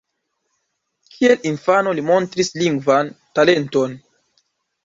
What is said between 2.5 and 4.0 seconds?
lingvan talenton.